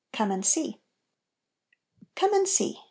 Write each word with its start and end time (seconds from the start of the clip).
COME 0.11 0.31
AND 0.31 0.43
SEE! 0.43 0.81
"Come 2.15 2.33
and 2.33 2.47
see." 2.47 2.79